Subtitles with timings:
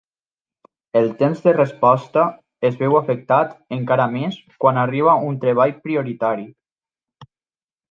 [1.01, 2.23] El temps de resposta
[2.71, 6.51] es veu afectat encara més quan arriba un treball prioritari.